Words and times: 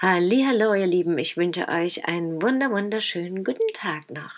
Hallo, 0.00 0.74
ihr 0.74 0.86
Lieben, 0.86 1.18
ich 1.18 1.36
wünsche 1.36 1.66
euch 1.66 2.04
einen 2.04 2.40
wunder 2.40 2.70
wunderschönen 2.70 3.42
guten 3.42 3.72
Tag 3.74 4.08
noch. 4.10 4.30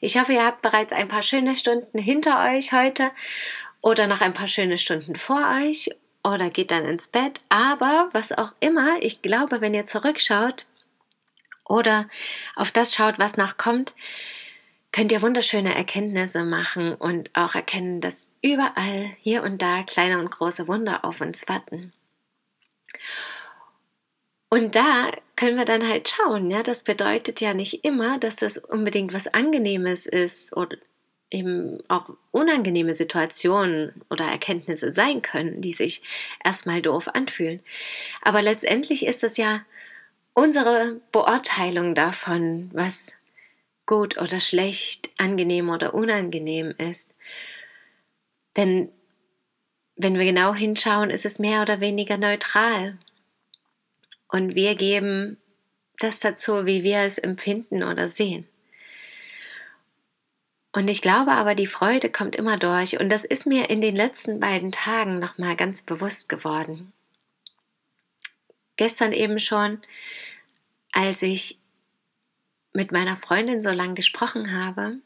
Ich 0.00 0.18
hoffe, 0.18 0.32
ihr 0.32 0.46
habt 0.46 0.62
bereits 0.62 0.94
ein 0.94 1.08
paar 1.08 1.22
schöne 1.22 1.56
Stunden 1.56 1.98
hinter 1.98 2.42
euch 2.42 2.72
heute 2.72 3.10
oder 3.82 4.06
noch 4.06 4.22
ein 4.22 4.32
paar 4.32 4.46
schöne 4.46 4.78
Stunden 4.78 5.14
vor 5.14 5.46
euch 5.62 5.90
oder 6.24 6.48
geht 6.48 6.70
dann 6.70 6.86
ins 6.86 7.06
Bett. 7.06 7.42
Aber 7.50 8.08
was 8.12 8.32
auch 8.32 8.54
immer, 8.60 8.96
ich 9.02 9.20
glaube, 9.20 9.60
wenn 9.60 9.74
ihr 9.74 9.84
zurückschaut 9.84 10.64
oder 11.66 12.08
auf 12.56 12.70
das 12.70 12.94
schaut, 12.94 13.18
was 13.18 13.36
noch 13.36 13.58
kommt, 13.58 13.92
könnt 14.90 15.12
ihr 15.12 15.20
wunderschöne 15.20 15.74
Erkenntnisse 15.74 16.44
machen 16.44 16.94
und 16.94 17.28
auch 17.34 17.54
erkennen, 17.54 18.00
dass 18.00 18.32
überall 18.40 19.10
hier 19.20 19.42
und 19.42 19.60
da 19.60 19.82
kleine 19.82 20.18
und 20.18 20.30
große 20.30 20.66
Wunder 20.66 21.04
auf 21.04 21.20
uns 21.20 21.46
warten. 21.46 21.92
Und 24.50 24.76
da 24.76 25.12
können 25.36 25.58
wir 25.58 25.66
dann 25.66 25.86
halt 25.86 26.08
schauen, 26.08 26.50
ja, 26.50 26.62
das 26.62 26.82
bedeutet 26.82 27.40
ja 27.40 27.54
nicht 27.54 27.84
immer, 27.84 28.18
dass 28.18 28.36
das 28.36 28.56
unbedingt 28.58 29.12
was 29.12 29.26
Angenehmes 29.28 30.06
ist 30.06 30.56
oder 30.56 30.76
eben 31.30 31.80
auch 31.88 32.08
unangenehme 32.30 32.94
Situationen 32.94 33.92
oder 34.08 34.24
Erkenntnisse 34.24 34.92
sein 34.92 35.20
können, 35.20 35.60
die 35.60 35.72
sich 35.72 36.02
erstmal 36.42 36.80
doof 36.80 37.08
anfühlen. 37.08 37.60
Aber 38.22 38.40
letztendlich 38.40 39.04
ist 39.04 39.22
es 39.24 39.36
ja 39.36 39.60
unsere 40.32 41.00
Beurteilung 41.12 41.94
davon, 41.94 42.70
was 42.72 43.14
gut 43.84 44.18
oder 44.18 44.40
schlecht, 44.40 45.10
angenehm 45.18 45.68
oder 45.68 45.94
unangenehm 45.94 46.74
ist. 46.78 47.10
Denn 48.56 48.90
wenn 49.96 50.16
wir 50.16 50.24
genau 50.24 50.54
hinschauen, 50.54 51.10
ist 51.10 51.26
es 51.26 51.38
mehr 51.38 51.62
oder 51.62 51.80
weniger 51.80 52.16
neutral. 52.16 52.96
Und 54.28 54.54
wir 54.54 54.74
geben 54.74 55.36
das 55.98 56.20
dazu, 56.20 56.66
wie 56.66 56.82
wir 56.82 56.98
es 56.98 57.18
empfinden 57.18 57.82
oder 57.82 58.08
sehen. 58.08 58.46
Und 60.72 60.88
ich 60.88 61.02
glaube 61.02 61.32
aber, 61.32 61.54
die 61.54 61.66
Freude 61.66 62.10
kommt 62.10 62.36
immer 62.36 62.56
durch. 62.56 63.00
Und 63.00 63.08
das 63.08 63.24
ist 63.24 63.46
mir 63.46 63.70
in 63.70 63.80
den 63.80 63.96
letzten 63.96 64.38
beiden 64.38 64.70
Tagen 64.70 65.18
nochmal 65.18 65.56
ganz 65.56 65.82
bewusst 65.82 66.28
geworden. 66.28 66.92
Gestern 68.76 69.12
eben 69.12 69.40
schon, 69.40 69.80
als 70.92 71.22
ich 71.22 71.58
mit 72.72 72.92
meiner 72.92 73.16
Freundin 73.16 73.62
so 73.62 73.70
lange 73.70 73.94
gesprochen 73.94 74.52
habe, 74.52 74.98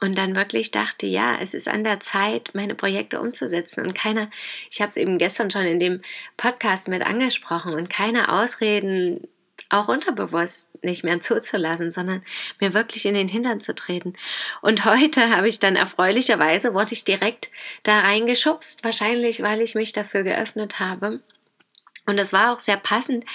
und 0.00 0.16
dann 0.16 0.36
wirklich 0.36 0.70
dachte, 0.70 1.06
ja, 1.06 1.38
es 1.40 1.54
ist 1.54 1.68
an 1.68 1.84
der 1.84 2.00
Zeit, 2.00 2.50
meine 2.54 2.74
Projekte 2.74 3.20
umzusetzen 3.20 3.82
und 3.84 3.94
keiner, 3.94 4.30
ich 4.70 4.80
habe 4.80 4.90
es 4.90 4.96
eben 4.96 5.18
gestern 5.18 5.50
schon 5.50 5.64
in 5.64 5.80
dem 5.80 6.02
Podcast 6.36 6.88
mit 6.88 7.02
angesprochen 7.02 7.74
und 7.74 7.90
keine 7.90 8.32
Ausreden 8.32 9.26
auch 9.70 9.88
unterbewusst 9.88 10.82
nicht 10.82 11.04
mehr 11.04 11.20
zuzulassen, 11.20 11.90
sondern 11.90 12.22
mir 12.60 12.74
wirklich 12.74 13.04
in 13.06 13.14
den 13.14 13.28
Hintern 13.28 13.60
zu 13.60 13.74
treten. 13.74 14.14
Und 14.62 14.84
heute 14.84 15.36
habe 15.36 15.48
ich 15.48 15.58
dann 15.58 15.76
erfreulicherweise, 15.76 16.74
wurde 16.74 16.92
ich 16.92 17.04
direkt 17.04 17.50
da 17.82 18.00
reingeschubst, 18.00 18.84
wahrscheinlich 18.84 19.42
weil 19.42 19.60
ich 19.60 19.74
mich 19.74 19.92
dafür 19.92 20.22
geöffnet 20.22 20.78
habe. 20.78 21.20
Und 22.06 22.16
das 22.16 22.32
war 22.32 22.54
auch 22.54 22.58
sehr 22.58 22.78
passend, 22.78 23.26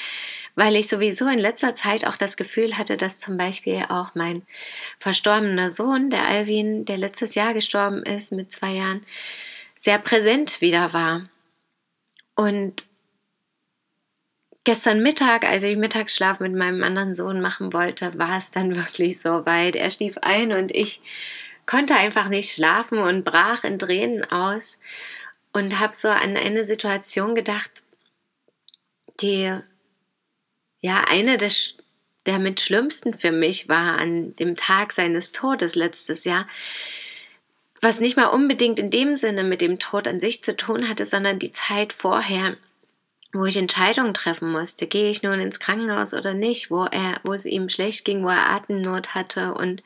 weil 0.55 0.75
ich 0.75 0.87
sowieso 0.87 1.27
in 1.27 1.39
letzter 1.39 1.75
Zeit 1.75 2.05
auch 2.05 2.17
das 2.17 2.37
Gefühl 2.37 2.77
hatte, 2.77 2.97
dass 2.97 3.19
zum 3.19 3.37
Beispiel 3.37 3.85
auch 3.89 4.11
mein 4.13 4.43
verstorbener 4.99 5.69
Sohn, 5.69 6.09
der 6.09 6.27
Alvin, 6.27 6.85
der 6.85 6.97
letztes 6.97 7.35
Jahr 7.35 7.53
gestorben 7.53 8.03
ist 8.03 8.31
mit 8.31 8.51
zwei 8.51 8.73
Jahren, 8.73 9.01
sehr 9.77 9.97
präsent 9.97 10.61
wieder 10.61 10.93
war. 10.93 11.27
Und 12.35 12.85
gestern 14.63 15.01
Mittag, 15.01 15.45
als 15.45 15.63
ich 15.63 15.75
Mittagsschlaf 15.75 16.39
mit 16.39 16.53
meinem 16.53 16.83
anderen 16.83 17.15
Sohn 17.15 17.41
machen 17.41 17.73
wollte, 17.73 18.17
war 18.17 18.37
es 18.37 18.51
dann 18.51 18.75
wirklich 18.75 19.19
so 19.19 19.45
weit. 19.45 19.75
Er 19.75 19.89
schlief 19.89 20.17
ein 20.21 20.51
und 20.51 20.73
ich 20.73 21.01
konnte 21.65 21.95
einfach 21.95 22.29
nicht 22.29 22.53
schlafen 22.53 22.99
und 22.99 23.23
brach 23.23 23.63
in 23.63 23.79
Tränen 23.79 24.23
aus 24.31 24.79
und 25.53 25.79
habe 25.79 25.95
so 25.95 26.09
an 26.09 26.35
eine 26.35 26.65
Situation 26.65 27.35
gedacht, 27.35 27.83
die 29.21 29.57
ja, 30.83 31.05
eine 31.09 31.37
der, 31.37 31.51
der 32.25 32.39
mit 32.39 32.59
schlimmsten 32.59 33.13
für 33.13 33.31
mich 33.31 33.69
war 33.69 33.97
an 33.97 34.35
dem 34.35 34.57
Tag 34.57 34.91
seines 34.91 35.31
Todes 35.31 35.75
letztes 35.75 36.25
Jahr, 36.25 36.45
was 37.81 38.01
nicht 38.01 38.17
mal 38.17 38.25
unbedingt 38.25 38.79
in 38.79 38.91
dem 38.91 39.15
Sinne 39.15 39.45
mit 39.45 39.61
dem 39.61 39.79
Tod 39.79 40.09
an 40.09 40.19
sich 40.19 40.43
zu 40.43 40.55
tun 40.55 40.89
hatte, 40.89 41.05
sondern 41.05 41.39
die 41.39 41.53
Zeit 41.53 41.93
vorher, 41.93 42.57
wo 43.31 43.45
ich 43.45 43.55
Entscheidungen 43.55 44.13
treffen 44.13 44.51
musste. 44.51 44.85
Gehe 44.85 45.09
ich 45.09 45.23
nun 45.23 45.39
ins 45.39 45.61
Krankenhaus 45.61 46.13
oder 46.13 46.33
nicht, 46.33 46.69
wo 46.69 46.83
er, 46.83 47.21
wo 47.23 47.31
es 47.31 47.45
ihm 47.45 47.69
schlecht 47.69 48.03
ging, 48.03 48.23
wo 48.23 48.29
er 48.29 48.49
Atemnot 48.49 49.15
hatte 49.15 49.53
und 49.53 49.81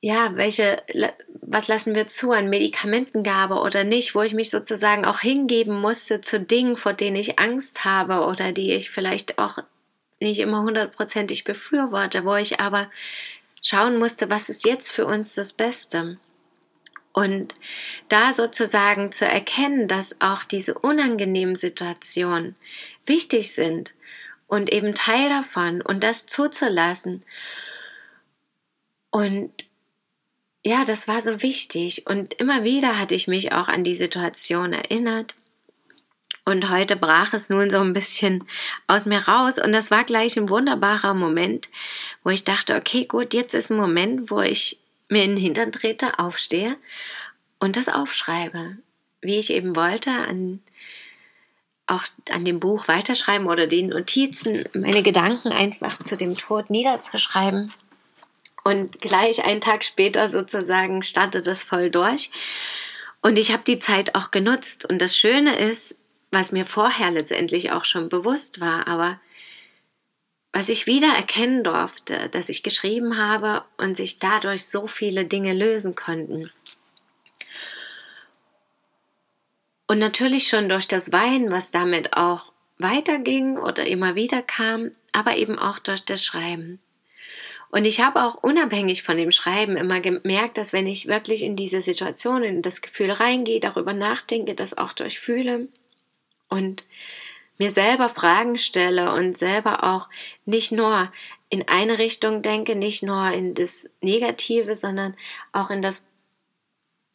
ja, 0.00 0.36
welche, 0.36 0.82
was 1.40 1.68
lassen 1.68 1.94
wir 1.94 2.06
zu? 2.06 2.30
An 2.30 2.48
Medikamentengabe 2.48 3.56
oder 3.56 3.84
nicht, 3.84 4.14
wo 4.14 4.22
ich 4.22 4.34
mich 4.34 4.50
sozusagen 4.50 5.04
auch 5.04 5.20
hingeben 5.20 5.74
musste 5.80 6.20
zu 6.20 6.40
Dingen, 6.40 6.76
vor 6.76 6.92
denen 6.92 7.16
ich 7.16 7.38
Angst 7.38 7.84
habe 7.84 8.26
oder 8.26 8.52
die 8.52 8.72
ich 8.72 8.90
vielleicht 8.90 9.38
auch 9.38 9.58
nicht 10.20 10.38
immer 10.38 10.62
hundertprozentig 10.62 11.44
befürworte, 11.44 12.24
wo 12.24 12.36
ich 12.36 12.60
aber 12.60 12.90
schauen 13.62 13.98
musste, 13.98 14.30
was 14.30 14.48
ist 14.48 14.64
jetzt 14.64 14.90
für 14.90 15.06
uns 15.06 15.34
das 15.34 15.52
Beste. 15.52 16.18
Und 17.12 17.56
da 18.08 18.32
sozusagen 18.32 19.10
zu 19.10 19.26
erkennen, 19.26 19.88
dass 19.88 20.20
auch 20.20 20.44
diese 20.44 20.78
unangenehmen 20.78 21.56
Situationen 21.56 22.54
wichtig 23.06 23.52
sind 23.52 23.92
und 24.46 24.72
eben 24.72 24.94
Teil 24.94 25.28
davon 25.28 25.82
und 25.82 26.04
das 26.04 26.26
zuzulassen. 26.26 27.24
Und 29.10 29.67
ja, 30.68 30.84
das 30.84 31.08
war 31.08 31.22
so 31.22 31.42
wichtig. 31.42 32.06
Und 32.06 32.34
immer 32.34 32.62
wieder 32.62 32.98
hatte 32.98 33.14
ich 33.14 33.26
mich 33.26 33.52
auch 33.52 33.68
an 33.68 33.84
die 33.84 33.94
Situation 33.94 34.74
erinnert. 34.74 35.34
Und 36.44 36.68
heute 36.68 36.94
brach 36.94 37.32
es 37.32 37.48
nun 37.48 37.70
so 37.70 37.78
ein 37.78 37.94
bisschen 37.94 38.44
aus 38.86 39.06
mir 39.06 39.20
raus. 39.20 39.58
Und 39.58 39.72
das 39.72 39.90
war 39.90 40.04
gleich 40.04 40.36
ein 40.36 40.50
wunderbarer 40.50 41.14
Moment, 41.14 41.70
wo 42.22 42.28
ich 42.28 42.44
dachte, 42.44 42.76
okay, 42.76 43.06
gut, 43.06 43.32
jetzt 43.32 43.54
ist 43.54 43.70
ein 43.70 43.78
Moment, 43.78 44.30
wo 44.30 44.42
ich 44.42 44.78
mir 45.08 45.24
in 45.24 45.30
den 45.30 45.38
Hintern 45.38 45.72
trete, 45.72 46.18
aufstehe 46.18 46.76
und 47.58 47.76
das 47.76 47.88
aufschreibe, 47.88 48.76
wie 49.22 49.38
ich 49.38 49.50
eben 49.50 49.74
wollte, 49.74 50.10
an, 50.10 50.60
auch 51.86 52.04
an 52.30 52.44
dem 52.44 52.60
Buch 52.60 52.88
weiterschreiben 52.88 53.46
oder 53.46 53.66
den 53.66 53.88
Notizen, 53.88 54.68
meine 54.74 55.02
Gedanken 55.02 55.48
einfach 55.48 56.02
zu 56.02 56.18
dem 56.18 56.36
Tod 56.36 56.68
niederzuschreiben 56.68 57.72
und 58.68 59.00
gleich 59.00 59.44
einen 59.44 59.62
Tag 59.62 59.82
später 59.82 60.30
sozusagen 60.30 61.02
startet 61.02 61.46
das 61.46 61.62
voll 61.62 61.90
durch. 61.90 62.30
Und 63.22 63.38
ich 63.38 63.50
habe 63.50 63.62
die 63.66 63.78
Zeit 63.78 64.14
auch 64.14 64.30
genutzt. 64.30 64.84
Und 64.84 65.00
das 65.00 65.16
Schöne 65.16 65.58
ist, 65.58 65.96
was 66.30 66.52
mir 66.52 66.66
vorher 66.66 67.10
letztendlich 67.10 67.72
auch 67.72 67.86
schon 67.86 68.10
bewusst 68.10 68.60
war, 68.60 68.86
aber 68.86 69.18
was 70.52 70.68
ich 70.68 70.86
wieder 70.86 71.08
erkennen 71.08 71.64
durfte, 71.64 72.28
dass 72.28 72.50
ich 72.50 72.62
geschrieben 72.62 73.16
habe 73.16 73.64
und 73.78 73.96
sich 73.96 74.18
dadurch 74.18 74.66
so 74.66 74.86
viele 74.86 75.24
Dinge 75.24 75.54
lösen 75.54 75.94
konnten. 75.94 76.50
Und 79.86 79.98
natürlich 79.98 80.46
schon 80.46 80.68
durch 80.68 80.86
das 80.86 81.10
Weinen, 81.10 81.50
was 81.50 81.70
damit 81.70 82.18
auch 82.18 82.52
weiterging 82.76 83.56
oder 83.56 83.86
immer 83.86 84.14
wieder 84.14 84.42
kam, 84.42 84.90
aber 85.12 85.38
eben 85.38 85.58
auch 85.58 85.78
durch 85.78 86.04
das 86.04 86.22
Schreiben. 86.22 86.80
Und 87.70 87.84
ich 87.84 88.00
habe 88.00 88.24
auch 88.24 88.42
unabhängig 88.42 89.02
von 89.02 89.16
dem 89.16 89.30
Schreiben 89.30 89.76
immer 89.76 90.00
gemerkt, 90.00 90.56
dass 90.56 90.72
wenn 90.72 90.86
ich 90.86 91.06
wirklich 91.06 91.42
in 91.42 91.54
diese 91.54 91.82
Situation, 91.82 92.42
in 92.42 92.62
das 92.62 92.80
Gefühl 92.80 93.10
reingehe, 93.10 93.60
darüber 93.60 93.92
nachdenke, 93.92 94.54
das 94.54 94.78
auch 94.78 94.92
durchfühle 94.94 95.68
und 96.48 96.84
mir 97.58 97.70
selber 97.70 98.08
Fragen 98.08 98.56
stelle 98.56 99.12
und 99.12 99.36
selber 99.36 99.84
auch 99.84 100.08
nicht 100.46 100.72
nur 100.72 101.12
in 101.50 101.66
eine 101.68 101.98
Richtung 101.98 102.40
denke, 102.42 102.74
nicht 102.74 103.02
nur 103.02 103.30
in 103.32 103.54
das 103.54 103.90
Negative, 104.00 104.76
sondern 104.76 105.14
auch 105.52 105.70
in 105.70 105.82
das 105.82 106.04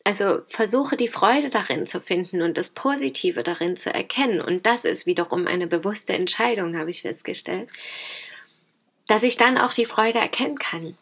also 0.05 0.41
versuche 0.49 0.97
die 0.97 1.07
Freude 1.07 1.49
darin 1.49 1.85
zu 1.85 2.01
finden 2.01 2.41
und 2.41 2.57
das 2.57 2.71
Positive 2.71 3.41
darin 3.41 3.77
zu 3.77 3.93
erkennen. 3.93 4.41
Und 4.41 4.65
das 4.65 4.83
ist 4.83 5.05
wiederum 5.05 5.47
eine 5.47 5.65
bewusste 5.65 6.11
Entscheidung, 6.11 6.77
habe 6.77 6.91
ich 6.91 7.03
festgestellt, 7.03 7.69
dass 9.13 9.21
ich 9.21 9.37
dann 9.37 9.59
auch 9.59 9.75
die 9.75 9.85
Freude 9.85 10.17
erkennen 10.17 10.57
kann. 10.57 10.97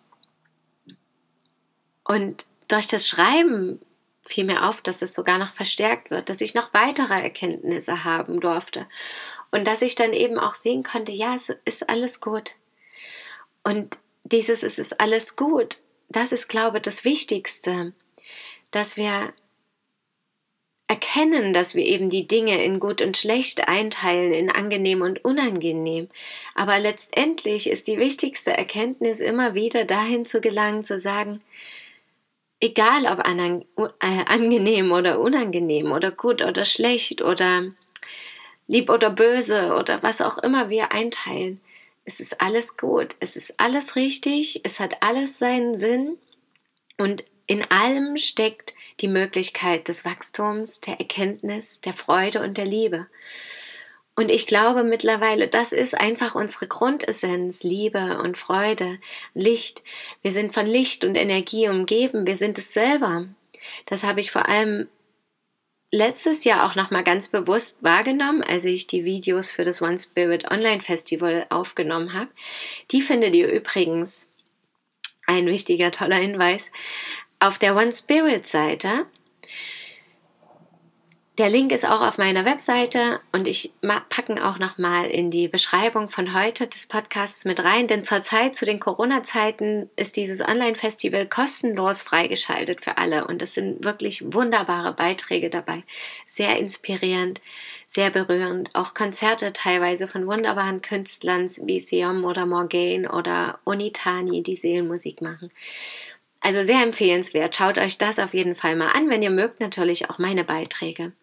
Und 2.04 2.46
durch 2.68 2.86
das 2.86 3.08
Schreiben 3.08 3.80
fiel 4.24 4.44
mir 4.44 4.68
auf, 4.68 4.82
dass 4.82 5.02
es 5.02 5.14
sogar 5.14 5.38
noch 5.38 5.54
verstärkt 5.54 6.12
wird, 6.12 6.28
dass 6.28 6.42
ich 6.42 6.54
noch 6.54 6.74
weitere 6.74 7.14
Erkenntnisse 7.14 8.04
haben 8.04 8.42
durfte 8.42 8.86
und 9.52 9.66
dass 9.66 9.82
ich 9.82 9.96
dann 9.96 10.12
eben 10.12 10.40
auch 10.40 10.56
sehen 10.56 10.84
konnte, 10.84 11.14
ja, 11.14 11.36
es 11.36 11.56
ist 11.64 11.90
alles 11.90 12.20
gut. 12.20 12.52
Und 13.64 13.98
dieses 14.26 14.64
es 14.64 14.78
ist 14.78 15.00
alles 15.00 15.38
gut, 15.38 15.78
das 16.10 16.34
ist, 16.34 16.50
glaube 16.50 16.80
ich, 16.80 16.84
das 16.84 17.06
Wichtigste, 17.06 17.94
dass 18.72 18.98
wir 18.98 19.34
erkennen, 20.92 21.54
dass 21.54 21.74
wir 21.74 21.86
eben 21.86 22.10
die 22.10 22.28
Dinge 22.28 22.62
in 22.62 22.82
gut 22.82 23.02
und 23.02 23.16
schlecht 23.16 23.66
einteilen, 23.70 24.34
in 24.34 24.52
angenehm 24.52 25.00
und 25.00 25.24
unangenehm. 25.24 26.10
Aber 26.54 26.80
letztendlich 26.80 27.70
ist 27.70 27.88
die 27.88 27.98
wichtigste 27.98 28.52
Erkenntnis 28.52 29.22
immer 29.22 29.54
wieder 29.54 29.86
dahin 29.86 30.26
zu 30.26 30.42
gelangen, 30.42 30.84
zu 30.84 31.00
sagen, 31.00 31.42
egal 32.60 33.06
ob 33.06 33.26
äh, 33.26 34.26
angenehm 34.26 34.92
oder 34.92 35.22
unangenehm 35.22 35.94
oder 35.94 36.12
gut 36.12 36.42
oder 36.42 36.66
schlecht 36.66 37.22
oder 37.22 37.64
lieb 38.68 38.90
oder 38.90 39.12
böse 39.12 39.74
oder 39.76 40.04
was 40.04 40.20
auch 40.20 40.40
immer 40.40 40.70
wir 40.70 40.92
einteilen, 40.92 41.62
es 42.04 42.20
ist 42.20 42.42
alles 42.42 42.76
gut, 42.76 43.16
es 43.22 43.38
ist 43.38 43.62
alles 43.62 43.96
richtig, 43.96 44.60
es 44.66 44.82
hat 44.82 45.02
alles 45.02 45.40
seinen 45.40 45.78
Sinn 45.78 46.18
und 46.98 47.24
in 47.48 47.64
allem 47.72 48.18
steckt 48.18 48.74
die 49.02 49.08
Möglichkeit 49.08 49.88
des 49.88 50.06
Wachstums, 50.06 50.82
der 50.82 51.00
Erkenntnis, 51.00 51.82
der 51.82 51.94
Freude 51.94 52.42
und 52.42 52.58
der 52.58 52.66
Liebe. 52.66 53.08
Und 54.16 54.30
ich 54.30 54.46
glaube 54.46 54.84
mittlerweile, 54.84 55.48
das 55.48 55.72
ist 55.72 56.00
einfach 56.00 56.36
unsere 56.36 56.68
Grundessenz, 56.68 57.64
Liebe 57.64 58.20
und 58.22 58.38
Freude, 58.38 59.00
Licht. 59.34 59.84
Wir 60.22 60.32
sind 60.32 60.54
von 60.54 60.66
Licht 60.66 61.06
und 61.06 61.16
Energie 61.16 61.70
umgeben, 61.70 62.28
wir 62.28 62.38
sind 62.38 62.58
es 62.58 62.74
selber. 62.74 63.26
Das 63.86 64.04
habe 64.04 64.20
ich 64.20 64.32
vor 64.32 64.48
allem 64.48 64.88
letztes 65.92 66.44
Jahr 66.44 66.66
auch 66.66 66.76
nochmal 66.76 67.04
ganz 67.04 67.28
bewusst 67.28 67.84
wahrgenommen, 67.84 68.44
als 68.44 68.66
ich 68.66 68.88
die 68.88 69.06
Videos 69.06 69.50
für 69.50 69.66
das 69.66 69.82
One 69.82 70.00
Spirit 70.00 70.50
Online 70.52 70.82
Festival 70.82 71.46
aufgenommen 71.50 72.14
habe. 72.14 72.32
Die 72.92 73.02
findet 73.02 73.34
ihr 73.34 73.52
übrigens, 73.52 74.30
ein 75.26 75.46
wichtiger, 75.46 75.92
toller 75.92 76.18
Hinweis, 76.18 76.72
auf 77.42 77.58
der 77.58 77.76
One 77.76 77.92
Spirit 77.92 78.48
Seite. 78.48 79.06
Der 81.38 81.50
Link 81.50 81.72
ist 81.72 81.90
auch 81.90 82.02
auf 82.02 82.20
meiner 82.20 82.46
Webseite 82.46 83.20
und 83.32 83.48
ich 83.48 83.74
packen 84.10 84.38
auch 84.38 84.60
nochmal 84.60 85.08
in 85.10 85.32
die 85.32 85.48
Beschreibung 85.48 86.08
von 86.08 86.40
heute 86.40 86.68
des 86.68 86.86
Podcasts 86.86 87.46
mit 87.46 87.64
rein, 87.64 87.88
denn 87.88 88.04
zurzeit 88.04 88.56
zu 88.56 88.66
den 88.66 88.80
Corona-Zeiten 88.80 89.90
ist 89.96 90.18
dieses 90.18 90.42
Online-Festival 90.42 91.26
kostenlos 91.26 92.04
freigeschaltet 92.04 92.82
für 92.82 93.00
alle 93.00 93.26
und 93.26 93.42
es 93.42 93.56
sind 93.56 93.84
wirklich 93.84 94.22
wunderbare 94.34 94.94
Beiträge 94.94 95.50
dabei. 95.50 95.84
Sehr 96.28 96.60
inspirierend, 96.60 97.42
sehr 97.88 98.12
berührend. 98.12 98.70
Auch 98.76 98.94
Konzerte 98.94 99.52
teilweise 99.52 100.08
von 100.08 100.28
wunderbaren 100.28 100.84
Künstlern 100.84 101.50
wie 101.64 101.80
Siom 101.80 102.24
oder 102.24 102.46
Morgane 102.46 103.12
oder 103.12 103.58
Unitani, 103.64 104.44
die 104.44 104.58
Seelenmusik 104.58 105.22
machen. 105.22 105.50
Also 106.42 106.64
sehr 106.64 106.82
empfehlenswert. 106.82 107.56
Schaut 107.56 107.78
euch 107.78 107.98
das 107.98 108.20
auf 108.20 108.34
jeden 108.34 108.56
Fall 108.56 108.76
mal 108.76 108.92
an. 108.92 109.10
Wenn 109.10 109.22
ihr 109.22 109.30
mögt, 109.30 109.60
natürlich 109.60 110.10
auch 110.10 110.18
meine 110.18 110.44
Beiträge. 110.44 111.14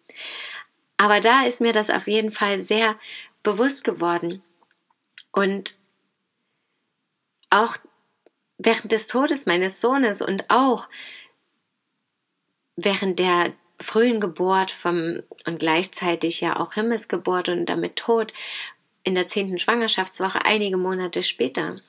Aber 0.97 1.19
da 1.19 1.45
ist 1.45 1.61
mir 1.61 1.73
das 1.73 1.89
auf 1.89 2.07
jeden 2.07 2.31
Fall 2.31 2.59
sehr 2.59 2.95
bewusst 3.43 3.83
geworden. 3.83 4.41
Und 5.31 5.75
auch 7.49 7.77
während 8.57 8.91
des 8.91 9.07
Todes 9.07 9.45
meines 9.45 9.81
Sohnes 9.81 10.21
und 10.21 10.49
auch 10.49 10.87
während 12.75 13.19
der 13.19 13.53
frühen 13.81 14.19
Geburt 14.19 14.71
vom 14.71 15.23
und 15.45 15.59
gleichzeitig 15.59 16.41
ja 16.41 16.59
auch 16.59 16.73
Himmelsgeburt 16.73 17.49
und 17.49 17.65
damit 17.65 17.95
Tod 17.95 18.33
in 19.03 19.15
der 19.15 19.27
zehnten 19.27 19.59
Schwangerschaftswoche 19.59 20.45
einige 20.45 20.77
Monate 20.77 21.23
später 21.23 21.81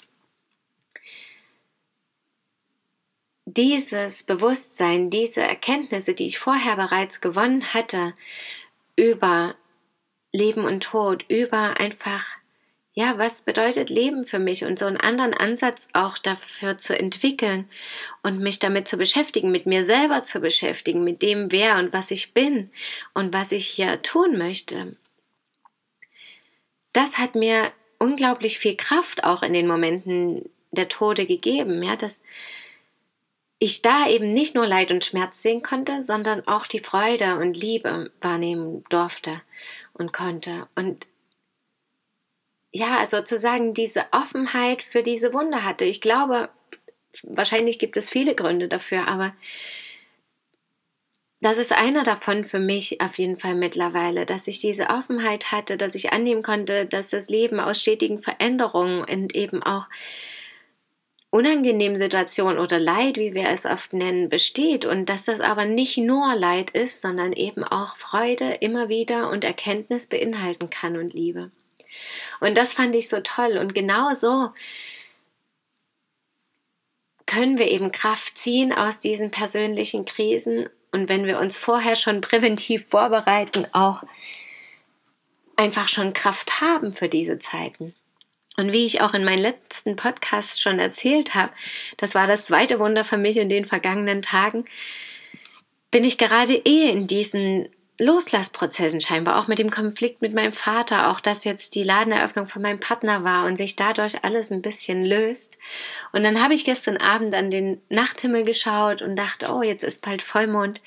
dieses 3.54 4.22
Bewusstsein, 4.22 5.10
diese 5.10 5.42
Erkenntnisse, 5.42 6.14
die 6.14 6.26
ich 6.26 6.38
vorher 6.38 6.76
bereits 6.76 7.20
gewonnen 7.20 7.72
hatte, 7.74 8.14
über 8.96 9.54
Leben 10.32 10.64
und 10.64 10.82
Tod, 10.82 11.24
über 11.28 11.80
einfach, 11.80 12.26
ja, 12.92 13.18
was 13.18 13.42
bedeutet 13.42 13.90
Leben 13.90 14.24
für 14.24 14.38
mich 14.38 14.64
und 14.64 14.78
so 14.78 14.86
einen 14.86 14.96
anderen 14.96 15.34
Ansatz 15.34 15.88
auch 15.92 16.18
dafür 16.18 16.78
zu 16.78 16.98
entwickeln 16.98 17.68
und 18.22 18.40
mich 18.40 18.58
damit 18.58 18.88
zu 18.88 18.96
beschäftigen, 18.96 19.50
mit 19.50 19.66
mir 19.66 19.84
selber 19.84 20.22
zu 20.22 20.40
beschäftigen, 20.40 21.02
mit 21.02 21.22
dem, 21.22 21.50
wer 21.50 21.78
und 21.78 21.92
was 21.92 22.10
ich 22.10 22.32
bin 22.32 22.70
und 23.14 23.32
was 23.32 23.52
ich 23.52 23.66
hier 23.66 24.02
tun 24.02 24.38
möchte. 24.38 24.96
Das 26.92 27.18
hat 27.18 27.34
mir 27.34 27.72
unglaublich 27.98 28.58
viel 28.58 28.76
Kraft 28.76 29.24
auch 29.24 29.42
in 29.42 29.52
den 29.52 29.66
Momenten 29.66 30.48
der 30.72 30.88
Tode 30.88 31.26
gegeben, 31.26 31.82
ja, 31.82 31.96
das, 31.96 32.20
ich 33.62 33.82
da 33.82 34.08
eben 34.08 34.30
nicht 34.30 34.54
nur 34.54 34.66
Leid 34.66 34.90
und 34.90 35.04
Schmerz 35.04 35.42
sehen 35.42 35.62
konnte, 35.62 36.00
sondern 36.00 36.48
auch 36.48 36.66
die 36.66 36.80
Freude 36.80 37.36
und 37.36 37.60
Liebe 37.60 38.10
wahrnehmen 38.22 38.82
durfte 38.88 39.42
und 39.92 40.14
konnte. 40.14 40.66
Und 40.74 41.06
ja, 42.72 43.06
sozusagen 43.06 43.74
diese 43.74 44.06
Offenheit 44.12 44.82
für 44.82 45.02
diese 45.02 45.34
Wunder 45.34 45.62
hatte. 45.62 45.84
Ich 45.84 46.00
glaube, 46.00 46.48
wahrscheinlich 47.22 47.78
gibt 47.78 47.98
es 47.98 48.08
viele 48.08 48.34
Gründe 48.34 48.66
dafür, 48.66 49.06
aber 49.08 49.34
das 51.42 51.58
ist 51.58 51.72
einer 51.72 52.02
davon 52.02 52.44
für 52.44 52.60
mich 52.60 53.02
auf 53.02 53.18
jeden 53.18 53.36
Fall 53.36 53.54
mittlerweile, 53.54 54.24
dass 54.24 54.48
ich 54.48 54.58
diese 54.58 54.88
Offenheit 54.88 55.52
hatte, 55.52 55.76
dass 55.76 55.94
ich 55.94 56.14
annehmen 56.14 56.42
konnte, 56.42 56.86
dass 56.86 57.10
das 57.10 57.28
Leben 57.28 57.60
aus 57.60 57.80
stetigen 57.80 58.18
Veränderungen 58.18 59.04
und 59.04 59.34
eben 59.34 59.62
auch 59.62 59.86
unangenehmen 61.30 61.96
Situation 61.96 62.58
oder 62.58 62.78
Leid, 62.78 63.16
wie 63.16 63.34
wir 63.34 63.48
es 63.48 63.64
oft 63.64 63.92
nennen, 63.92 64.28
besteht 64.28 64.84
und 64.84 65.06
dass 65.06 65.24
das 65.24 65.40
aber 65.40 65.64
nicht 65.64 65.96
nur 65.96 66.34
Leid 66.34 66.70
ist, 66.70 67.02
sondern 67.02 67.32
eben 67.32 67.62
auch 67.62 67.96
Freude 67.96 68.54
immer 68.54 68.88
wieder 68.88 69.30
und 69.30 69.44
Erkenntnis 69.44 70.08
beinhalten 70.08 70.70
kann 70.70 70.96
und 70.96 71.14
Liebe. 71.14 71.50
Und 72.40 72.56
das 72.56 72.72
fand 72.72 72.94
ich 72.96 73.08
so 73.08 73.20
toll 73.20 73.58
und 73.58 73.74
genau 73.74 74.14
so 74.14 74.50
können 77.26 77.58
wir 77.58 77.68
eben 77.68 77.92
Kraft 77.92 78.38
ziehen 78.38 78.72
aus 78.72 78.98
diesen 78.98 79.30
persönlichen 79.30 80.04
Krisen 80.04 80.68
und 80.90 81.08
wenn 81.08 81.26
wir 81.26 81.38
uns 81.38 81.56
vorher 81.56 81.94
schon 81.94 82.20
präventiv 82.20 82.86
vorbereiten, 82.88 83.66
auch 83.72 84.02
einfach 85.54 85.88
schon 85.88 86.12
Kraft 86.12 86.60
haben 86.60 86.92
für 86.92 87.08
diese 87.08 87.38
Zeiten. 87.38 87.94
Und 88.60 88.72
wie 88.72 88.86
ich 88.86 89.00
auch 89.00 89.14
in 89.14 89.24
meinen 89.24 89.42
letzten 89.42 89.96
Podcasts 89.96 90.60
schon 90.60 90.78
erzählt 90.78 91.34
habe, 91.34 91.52
das 91.96 92.14
war 92.14 92.26
das 92.26 92.44
zweite 92.44 92.78
Wunder 92.78 93.04
für 93.04 93.16
mich 93.16 93.38
in 93.38 93.48
den 93.48 93.64
vergangenen 93.64 94.22
Tagen, 94.22 94.66
bin 95.90 96.04
ich 96.04 96.18
gerade 96.18 96.54
eh 96.54 96.90
in 96.90 97.06
diesen 97.06 97.68
Loslassprozessen 97.98 99.00
scheinbar, 99.00 99.38
auch 99.38 99.46
mit 99.46 99.58
dem 99.58 99.70
Konflikt 99.70 100.22
mit 100.22 100.34
meinem 100.34 100.52
Vater, 100.52 101.10
auch 101.10 101.20
dass 101.20 101.44
jetzt 101.44 101.74
die 101.74 101.82
Ladeneröffnung 101.82 102.46
von 102.46 102.62
meinem 102.62 102.80
Partner 102.80 103.24
war 103.24 103.46
und 103.46 103.56
sich 103.56 103.76
dadurch 103.76 104.24
alles 104.24 104.50
ein 104.50 104.62
bisschen 104.62 105.04
löst. 105.04 105.58
Und 106.12 106.22
dann 106.22 106.42
habe 106.42 106.54
ich 106.54 106.64
gestern 106.64 106.96
Abend 106.96 107.34
an 107.34 107.50
den 107.50 107.80
Nachthimmel 107.90 108.44
geschaut 108.44 109.02
und 109.02 109.16
dachte, 109.16 109.52
oh, 109.52 109.62
jetzt 109.62 109.84
ist 109.84 110.04
bald 110.04 110.22
Vollmond. 110.22 110.80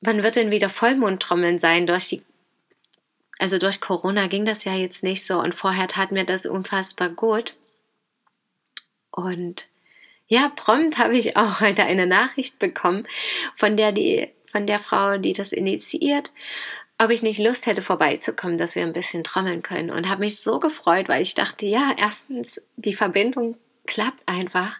Wann 0.00 0.22
wird 0.22 0.36
denn 0.36 0.50
wieder 0.50 0.70
Vollmondtrommeln 0.70 1.58
sein 1.58 1.86
durch 1.86 2.08
die 2.08 2.22
also 3.38 3.58
durch 3.58 3.80
Corona 3.80 4.26
ging 4.26 4.44
das 4.44 4.64
ja 4.64 4.74
jetzt 4.74 5.02
nicht 5.02 5.26
so 5.26 5.38
und 5.40 5.54
vorher 5.54 5.88
tat 5.88 6.12
mir 6.12 6.24
das 6.24 6.46
unfassbar 6.46 7.08
gut. 7.08 7.54
Und 9.10 9.66
ja, 10.26 10.52
prompt 10.54 10.98
habe 10.98 11.16
ich 11.16 11.36
auch 11.36 11.60
heute 11.60 11.84
eine 11.84 12.06
Nachricht 12.06 12.58
bekommen 12.58 13.06
von 13.56 13.76
der 13.76 13.92
die 13.92 14.28
von 14.44 14.66
der 14.66 14.78
Frau, 14.78 15.18
die 15.18 15.34
das 15.34 15.52
initiiert, 15.52 16.32
ob 16.98 17.10
ich 17.10 17.22
nicht 17.22 17.38
Lust 17.38 17.66
hätte 17.66 17.82
vorbeizukommen, 17.82 18.58
dass 18.58 18.74
wir 18.74 18.82
ein 18.82 18.92
bisschen 18.92 19.22
trommeln 19.22 19.62
können 19.62 19.90
und 19.90 20.08
habe 20.08 20.20
mich 20.20 20.40
so 20.40 20.58
gefreut, 20.58 21.08
weil 21.08 21.22
ich 21.22 21.34
dachte, 21.34 21.66
ja, 21.66 21.94
erstens 21.96 22.62
die 22.76 22.94
Verbindung 22.94 23.56
klappt 23.86 24.26
einfach. 24.26 24.76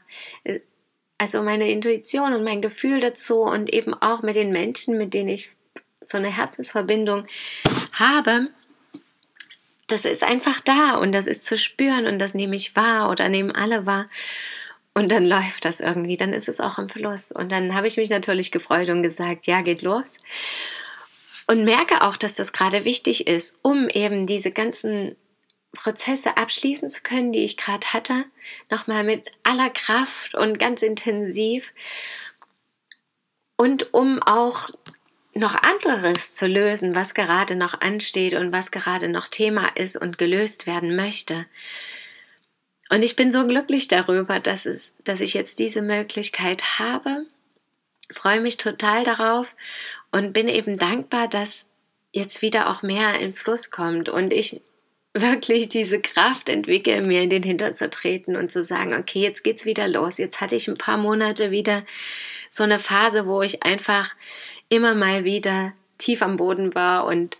Also 1.17 1.43
meine 1.43 1.71
Intuition 1.71 2.33
und 2.33 2.45
mein 2.45 2.62
Gefühl 2.62 3.00
dazu 3.00 3.43
und 3.43 3.73
eben 3.73 3.95
auch 3.95 4.23
mit 4.23 4.37
den 4.37 4.53
Menschen, 4.53 4.99
mit 4.99 5.15
denen 5.15 5.29
ich 5.29 5.50
so 6.09 6.17
eine 6.19 6.35
Herzensverbindung 6.35 7.27
habe, 7.93 8.49
das 9.88 10.05
ist 10.05 10.23
einfach 10.23 10.61
da 10.61 10.97
und 10.97 11.12
das 11.12 11.27
ist 11.27 11.45
zu 11.45 11.59
spüren 11.59 12.07
und 12.07 12.19
das 12.19 12.35
nehme 12.35 12.57
ich 12.57 12.77
wahr 12.77 13.11
oder 13.11 13.29
nehmen 13.29 13.53
alle 13.53 13.87
wahr. 13.87 14.07
Und 14.95 15.11
dann 15.11 15.27
läuft 15.27 15.65
das 15.65 15.81
irgendwie, 15.81 16.17
dann 16.17 16.33
ist 16.33 16.49
es 16.49 16.61
auch 16.61 16.79
im 16.79 16.88
Fluss. 16.88 17.31
Und 17.31 17.53
dann 17.53 17.75
habe 17.75 17.87
ich 17.87 17.97
mich 17.97 18.11
natürlich 18.11 18.50
gefreut 18.50 18.88
und 18.88 19.03
gesagt, 19.03 19.47
ja, 19.47 19.62
geht 19.62 19.83
los. 19.83 20.19
Und 21.47 21.65
merke 21.65 22.03
auch, 22.03 22.17
dass 22.17 22.35
das 22.35 22.53
gerade 22.53 22.85
wichtig 22.85 23.27
ist, 23.27 23.59
um 23.62 23.88
eben 23.88 24.27
diese 24.27 24.50
ganzen 24.50 25.17
Prozesse 25.73 26.37
abschließen 26.37 26.91
zu 26.91 27.03
können, 27.03 27.33
die 27.33 27.45
ich 27.45 27.57
gerade 27.57 27.87
hatte, 27.93 28.25
nochmal 28.71 29.05
mit 29.05 29.31
aller 29.45 29.71
Kraft 29.71 30.35
und 30.35 30.59
ganz 30.59 30.83
intensiv. 30.83 31.73
Und 33.57 33.95
um 33.95 34.23
auch 34.23 34.69
noch 35.38 35.54
anderes 35.54 36.33
zu 36.33 36.47
lösen, 36.47 36.95
was 36.95 37.14
gerade 37.14 37.57
noch 37.57 37.80
ansteht 37.80 38.35
und 38.35 38.52
was 38.52 38.71
gerade 38.71 39.09
noch 39.09 39.28
Thema 39.28 39.68
ist 39.76 39.97
und 39.97 40.18
gelöst 40.18 40.66
werden 40.66 40.97
möchte. 40.97 41.47
Und 42.90 43.02
ich 43.02 43.16
bin 43.16 43.33
so 43.33 43.47
glücklich 43.47 43.88
darüber, 43.88 44.40
dass, 44.40 44.66
es, 44.66 44.95
dass 45.04 45.21
ich 45.21 45.35
jetzt 45.35 45.59
diese 45.59 45.83
Möglichkeit 45.83 46.78
habe, 46.78 47.26
freue 48.11 48.40
mich 48.40 48.57
total 48.57 49.04
darauf 49.04 49.54
und 50.11 50.33
bin 50.33 50.49
eben 50.49 50.78
dankbar, 50.78 51.28
dass 51.28 51.68
jetzt 52.12 52.40
wieder 52.40 52.71
auch 52.71 52.83
mehr 52.83 53.18
in 53.21 53.33
Fluss 53.33 53.71
kommt 53.71 54.09
und 54.09 54.33
ich 54.33 54.62
wirklich 55.14 55.68
diese 55.68 56.00
Kraft 56.00 56.49
entwickle, 56.49 57.02
mir 57.02 57.23
in 57.23 57.30
den 57.30 57.42
Hintern 57.42 57.76
zu 57.76 57.90
treten 57.90 58.37
und 58.37 58.50
zu 58.50 58.62
sagen, 58.62 58.95
okay, 58.95 59.21
jetzt 59.21 59.42
geht's 59.42 59.64
wieder 59.64 59.88
los. 59.88 60.18
Jetzt 60.18 60.40
hatte 60.40 60.57
ich 60.57 60.68
ein 60.68 60.78
paar 60.78 60.97
Monate 60.97 61.50
wieder 61.50 61.85
so 62.50 62.62
eine 62.62 62.78
Phase, 62.78 63.26
wo 63.26 63.42
ich 63.42 63.62
einfach 63.62 64.14
immer 64.69 64.95
mal 64.95 65.25
wieder 65.25 65.73
tief 65.99 66.23
am 66.23 66.37
Boden 66.37 66.75
war 66.75 67.05
und 67.05 67.39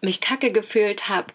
mich 0.00 0.20
kacke 0.20 0.52
gefühlt 0.52 1.08
habe. 1.08 1.32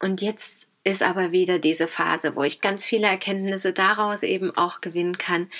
Und 0.00 0.22
jetzt 0.22 0.68
ist 0.84 1.02
aber 1.02 1.32
wieder 1.32 1.58
diese 1.58 1.88
Phase, 1.88 2.36
wo 2.36 2.44
ich 2.44 2.60
ganz 2.60 2.86
viele 2.86 3.08
Erkenntnisse 3.08 3.72
daraus 3.72 4.22
eben 4.22 4.56
auch 4.56 4.80
gewinnen 4.80 5.18
kann, 5.18 5.50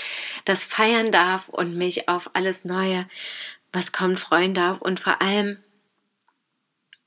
das 0.45 0.63
feiern 0.63 1.11
darf 1.11 1.49
und 1.49 1.77
mich 1.77 2.09
auf 2.09 2.31
alles 2.35 2.65
Neue, 2.65 3.09
was 3.73 3.93
kommt, 3.93 4.21
freuen 4.21 4.55
darf 4.55 4.81
und 4.81 5.01
vor 5.01 5.21
allem 5.21 5.59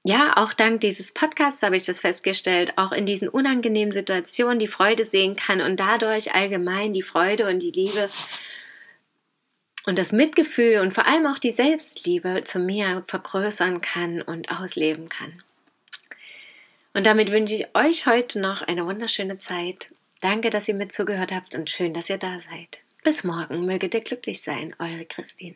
ja, 0.04 0.38
auch 0.38 0.54
dank 0.54 0.80
dieses 0.80 1.14
Podcasts 1.14 1.62
habe 1.62 1.76
ich 1.76 1.86
das 1.86 2.00
festgestellt, 2.00 2.74
auch 2.78 2.94
in 2.94 3.06
diesen 3.06 3.28
unangenehmen 3.28 3.92
Situationen 3.92 4.58
die 4.58 4.68
Freude 4.68 5.04
sehen 5.04 5.36
kann 5.36 5.62
und 5.62 5.80
dadurch 5.80 6.34
allgemein 6.34 6.94
die 6.94 7.02
Freude 7.02 7.48
und 7.48 7.60
die 7.60 7.72
Liebe 7.72 8.10
und 9.86 9.98
das 9.98 10.12
Mitgefühl 10.12 10.80
und 10.80 10.94
vor 10.94 11.08
allem 11.08 11.26
auch 11.26 11.40
die 11.40 11.52
Selbstliebe 11.52 12.44
zu 12.44 12.60
mir 12.60 13.04
vergrößern 13.08 13.82
kann 13.82 14.22
und 14.22 14.52
ausleben 14.52 15.10
kann. 15.10 15.44
Und 16.94 17.06
damit 17.06 17.32
wünsche 17.32 17.56
ich 17.56 17.76
euch 17.76 18.06
heute 18.06 18.40
noch 18.40 18.62
eine 18.62 18.86
wunderschöne 18.86 19.38
Zeit. 19.38 19.90
Danke, 20.22 20.50
dass 20.50 20.68
ihr 20.68 20.76
mir 20.76 20.90
zugehört 20.90 21.32
habt 21.32 21.56
und 21.56 21.70
schön, 21.70 21.94
dass 21.94 22.10
ihr 22.10 22.18
da 22.18 22.40
seid. 22.40 22.82
Bis 23.04 23.24
morgen, 23.24 23.66
möget 23.66 23.94
ihr 23.94 24.02
glücklich 24.02 24.42
sein, 24.42 24.76
eure 24.80 25.06
Christine. 25.06 25.56